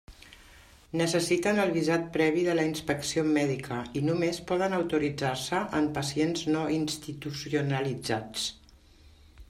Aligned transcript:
Necessiten 0.99 1.59
el 1.63 1.73
visat 1.75 2.07
previ 2.15 2.45
de 2.47 2.55
la 2.59 2.63
inspecció 2.69 3.25
mèdica 3.35 3.77
i 4.01 4.03
només 4.07 4.41
poden 4.53 4.75
autoritzar-se 4.79 5.61
en 5.81 5.91
pacients 5.99 6.47
no 6.55 6.65
institucionalitzats. 6.79 8.49